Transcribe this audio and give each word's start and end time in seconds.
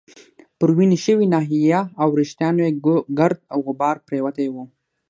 پر 0.59 0.69
وینې 0.77 0.97
شوې 1.05 1.25
ناحیه 1.35 1.79
او 2.01 2.07
وریښتانو 2.15 2.59
يې 2.67 2.71
ګرد 3.19 3.39
او 3.53 3.57
غبار 3.67 3.95
پرېوتی 4.07 4.47
وو. 4.53 4.63